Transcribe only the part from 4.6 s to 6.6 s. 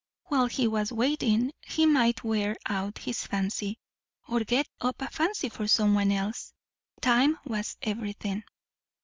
up a fancy for some one else.